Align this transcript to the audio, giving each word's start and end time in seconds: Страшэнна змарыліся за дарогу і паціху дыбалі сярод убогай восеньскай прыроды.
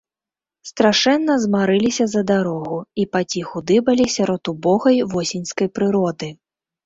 Страшэнна 0.69 1.33
змарыліся 1.43 2.05
за 2.13 2.21
дарогу 2.31 2.77
і 3.03 3.05
паціху 3.15 3.57
дыбалі 3.71 4.05
сярод 4.15 4.43
убогай 4.53 4.97
восеньскай 5.15 5.67
прыроды. 5.79 6.27